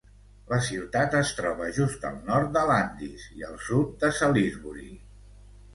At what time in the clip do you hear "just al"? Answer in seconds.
1.75-2.17